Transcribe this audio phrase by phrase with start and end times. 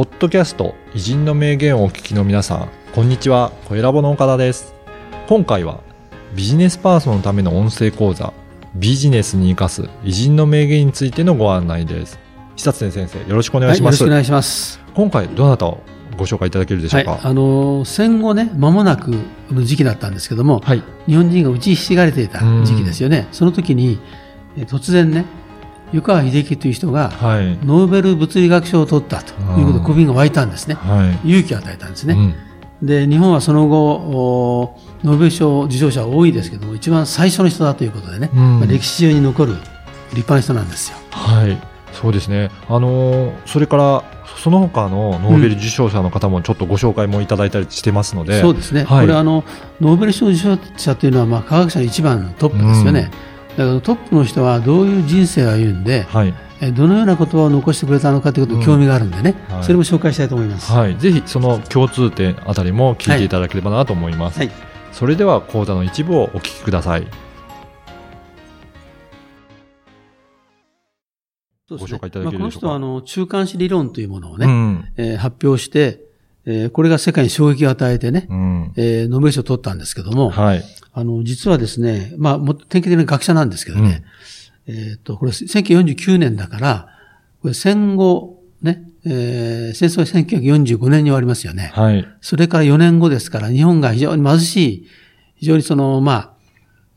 [0.00, 4.72] ポッドキャスト偉人の名言をお聞きの皆さん、こんにちは、小ラボの岡田です。
[5.28, 5.80] 今回は
[6.34, 8.32] ビジネスパーソンのための音声講座、
[8.74, 12.18] ビジネスに生かす偉人の名言についてのご案内です。
[12.56, 14.02] 久津先生、よろしくお願いします。
[14.02, 14.80] はい、よろしくお願いします。
[14.94, 15.82] 今回、どなたを
[16.16, 17.10] ご紹介いただけるでしょうか？
[17.10, 19.10] はい、あのー、戦後ね、間もなく
[19.50, 23.28] の時期だったんですけども、はい、日本人が打ちひしがれていた時期ですよね。
[23.32, 24.00] その時に、
[24.56, 25.26] え突然ね、
[25.92, 30.74] 湯川秀樹という人が、はい、ノーベル物理学賞を取ったということで、国民が湧いたんですね。
[30.74, 32.14] はい、勇気を与えたんですね。
[32.80, 39.62] うん、で、日本はその後、ノーベル賞受賞者多いですけども、一番最初の人だということでね、うん、まあ、歴史上に残る立
[40.16, 40.98] 派な人なんですよ。
[41.10, 41.58] はい。
[41.92, 42.50] そうですね。
[42.68, 44.04] あのー、それから、
[44.36, 48.36] その他のノーベル受賞者の方もちょっとご紹介もいただいたりしてますので。
[48.36, 48.84] うん、そうですね。
[48.84, 49.44] はい、これあの、
[49.80, 53.02] ノーベル賞受賞者というのは、まあ、科学者の一番のトップですよね。
[53.02, 53.29] だから
[53.82, 56.34] トップの人はどういう人生を歩んで、はい、
[56.72, 60.72] どのような言葉を残してくれたのかということに興味があるんでね、うんはい、それも紹介したいと思います。
[60.72, 60.96] はい。
[60.96, 64.38] ぜひその共通点あたりも聞いていただければなと思います。
[64.38, 64.50] はい。
[64.92, 67.06] それでは講座の一部をお聞きください。
[71.68, 72.38] ご紹介いただけるでしょうか？
[72.38, 76.00] まあ、この人はあの中間子理論というものをね、うん、えー、発表して、
[76.46, 84.04] えー、これが世界に衝撃を与えてね、うん、えー、ノーベル賞を取ったんですけども、はい、あの、実はですね、まあ、も典型的な学者なんですけどね、
[84.66, 86.88] うん、えっ、と、これ1949年だから、
[87.42, 91.72] これ戦後、ね、えー、戦争は1945年に終わりますよね。
[91.74, 92.06] はい。
[92.20, 94.86] それから4年後ですから、日本が非常に貧しい、
[95.36, 96.29] 非常にその、まあ、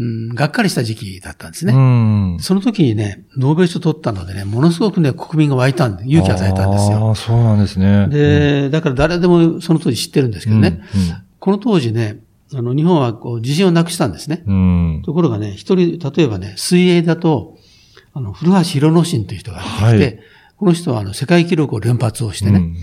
[0.00, 1.74] うん、がっかりした時期だったんですね。
[1.74, 2.38] うん。
[2.40, 7.08] その時にね、ノーベル賞取ったのでね、ものすごくね、国民が湧いたんで、勇気を与えたんですよ。
[7.08, 8.08] ああ、そうなんですね。
[8.08, 12.20] で、うん、だから誰でもその当時知ってるんですけどね、うんうん、この当時ね、
[12.54, 14.42] あの、日本はこう自信をなくしたんですね。
[14.46, 17.58] うん、ところがね、一人、例えばね、水泳だと、
[18.14, 20.18] あの、古橋博之進という人が出てきて、はい、
[20.56, 22.76] この人はあの、世界記録を連発をしてね、うん、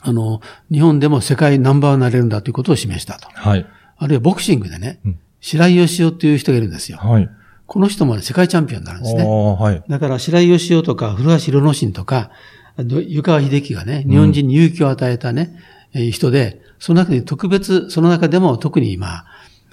[0.00, 3.28] あの、日本でも世界ナンバーになれるんだということを示したと。
[3.34, 3.66] はい。
[3.98, 6.98] あるいはボクシングでね、うん白井義雄っていう人がいるんですよ。
[6.98, 7.28] はい。
[7.66, 9.24] この人もね、世界チャンピオンになるんですね。
[9.24, 9.82] はい。
[9.88, 12.30] だから白井義雄とか古橋博之進とか、
[12.78, 15.56] 湯川秀樹がね、日本人に勇気を与えたね、
[15.94, 19.24] うん、人で、その中で特別、その中でも特に今、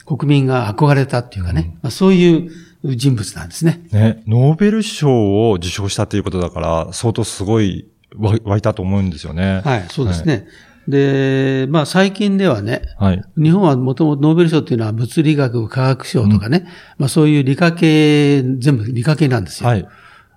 [0.05, 2.51] 国民が憧れたっていうかね、うん、まあ、そういう
[2.95, 3.81] 人物なんですね。
[3.91, 9.61] ね、ノーベル賞を受賞したということだから、相当すごい湧いたと思うんですよね。
[9.63, 10.33] はい、そうですね。
[10.33, 10.47] はい
[10.87, 16.65] で、まあ最近ではね、はい、日本はもともとノーベル賞っていうのは物理学科学賞とかね、うん、
[16.99, 19.69] まあそういう理科系、全部理科系なんですよ。
[19.69, 19.87] はい、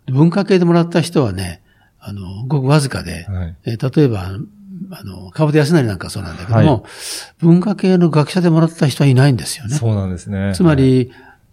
[0.06, 1.62] 文化系でもらった人はね、
[2.00, 4.31] あの、ごくわずかで、はい、え例えば、
[4.93, 6.84] あの、川端康成なんかそうなんだけども、
[7.38, 9.75] 文化系の学者でもらった人はいないんですよね。
[9.77, 10.53] そうなんですね。
[10.55, 11.12] つまり、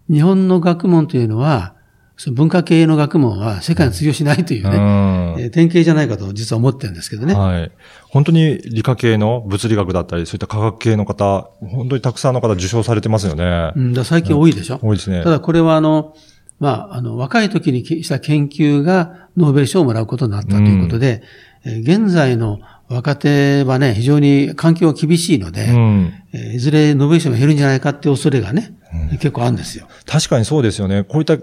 [0.09, 1.74] 日本の学問というのは、
[2.17, 4.75] その文化系の学問は世界に通用しないというね、うん
[5.39, 7.35] えー、典型じゃないかと実は思ってるんですけどね。
[7.35, 7.72] はい。
[8.09, 13.72] 本当に理科系の物理学だったり、そういった科学系の方、本当にたくさんの方受賞されてますよね。
[13.75, 15.23] うん、だ最近多いでしょ、うん、多いですね。
[15.23, 16.16] ただこれはあの、
[16.59, 21.22] まあ、あの、若い時にした研究がノーベル賞をもらうことになったということで、
[21.66, 28.76] うん、えー、現在の若手はね、非常に環境が厳しいので、うんえー、いずれノーベル賞が減るんじゃないかって恐れがね、うん、
[29.11, 29.87] 結構あるんですよ。
[30.05, 31.03] 確かにそうですよね。
[31.03, 31.37] こういった、え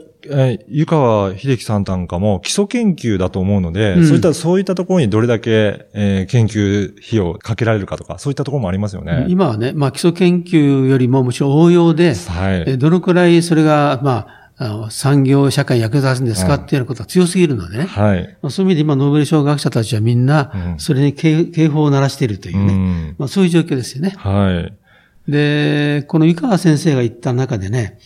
[0.61, 9.27] ー、湯川秀樹さんなんかも基礎研究だと思うので、うん、そういった、そういったところにどれだけ、えー、研究費用かけられるかとか、そういったところもありますよね。
[9.29, 17.85] 今はね、まあ基礎研究よりももちろん応用で、はい、えー、どのくらいそれが、まあ、あの産業社会に役立つんですかっていうようなことが強すぎるのでね。
[17.87, 18.39] はい。
[18.41, 22.73] まあ、そういう意味で今、ノーベル賞学者たちはみんな、それに警,、警報を鳴らしているというね。
[22.73, 24.15] うん、まあ、そういう状況ですよね。
[24.17, 24.84] はい。
[25.29, 27.99] で、この湯川先生が言った中でね、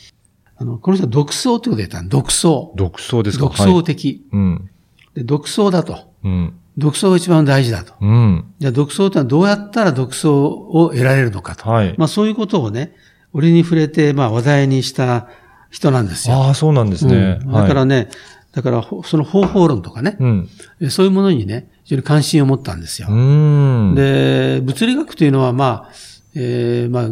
[0.56, 2.08] あの、この人は独創ということを言ったの。
[2.08, 2.72] 独創。
[2.76, 3.44] 独創ですか？
[3.44, 4.24] 独創的。
[4.32, 4.70] はい、うん。
[5.14, 6.12] で、独創だと。
[6.24, 6.54] うん。
[6.76, 7.94] 独創が一番大事だと。
[8.00, 8.44] うん。
[8.58, 11.68] じゃあ、独創というのはどうやったら独創を得られるのかと。
[11.68, 11.94] はい。
[11.96, 12.94] まあ、そういうことをね、
[13.32, 15.28] 俺に触れて、まあ、話題にした
[15.70, 16.36] 人なんですよ。
[16.36, 17.40] ああ、そうなんですね。
[17.44, 18.08] うん、だからね、はい、
[18.52, 20.48] だから、その方法論とかね、うん、
[20.90, 23.08] そういうものにね、非常に関心を持ったんですよ。
[23.08, 25.92] で、物理学というのは、まあ、
[26.34, 27.08] えー、まあ、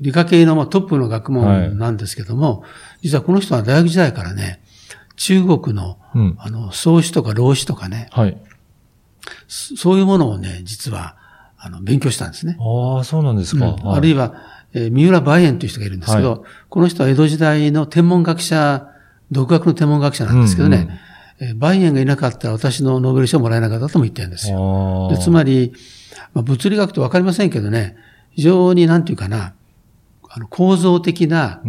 [0.00, 4.60] 理科系のまあトップの学問なんですけども、はい、実はこの人は大学時代からね、
[5.16, 8.36] 中国の、うん、あの、創始とか老子とかね、はい、
[9.48, 11.16] そういうものをね、実は、
[11.58, 12.56] あの、勉強したんですね。
[12.58, 13.66] ああ、そうなんですか。
[13.66, 14.34] うん、あるいは、
[14.74, 18.88] えー、三浦梅園という人がいるんですけど、はい、この人は江戸時代の天文学者、
[19.30, 20.98] 独学の天文学者なんですけどね、うんうん
[21.42, 25.08] えー、梅園がいなかったら私のノーベル賞もらえなかったとも言ってるんですよ。
[25.10, 25.72] でつまり、
[26.34, 27.96] まあ、物理学ってわかりませんけどね、
[28.34, 29.54] 非常になんていうかな、
[30.28, 31.62] あの構造的な、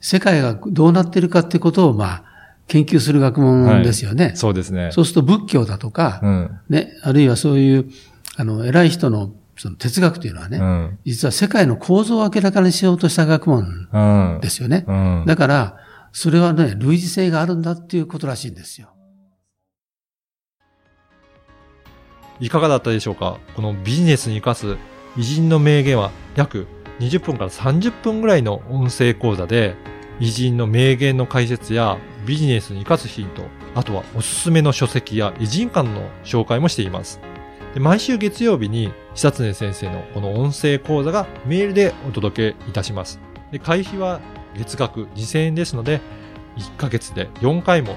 [0.00, 2.24] 世界がどうなっているかってことを、まあ、
[2.68, 4.24] 研究する学問ですよね。
[4.26, 4.90] はい、そうですね。
[4.92, 7.90] そうすると仏教だとか、うん、ね、あるいはそういう、
[8.36, 14.84] あの、偉い人のその哲学というのはね、うん、実は世界の構造を明らかにしようとした学問ですよね。
[14.88, 15.76] うんうん、だから、
[16.12, 18.88] それはね、類似性があるんだっていうことらしいんですよ。
[22.40, 23.38] いかがだったでしょうか？
[23.54, 24.76] このビジネスに活かす
[25.16, 26.66] 偉人の名言は約
[26.98, 29.76] 20分から30分ぐらいの音声講座で
[30.20, 33.44] 偉人の名言の解説やビジネスに活かすヒント、
[33.74, 37.20] あとはおすすめの書籍や偉人間の紹介もしています。
[37.74, 43.20] で毎週月曜日に久常先生のこの音声講座がメールでお届けいたします。
[43.50, 44.20] で会費は
[44.56, 46.00] 月額2000円ですので、
[46.56, 47.96] 1ヶ月で4回も